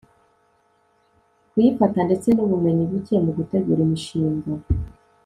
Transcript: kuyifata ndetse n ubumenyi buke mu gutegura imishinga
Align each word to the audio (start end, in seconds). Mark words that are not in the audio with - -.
kuyifata 1.49 1.99
ndetse 2.07 2.27
n 2.31 2.37
ubumenyi 2.45 2.83
buke 2.91 3.15
mu 3.23 3.31
gutegura 3.37 3.79
imishinga 3.87 4.49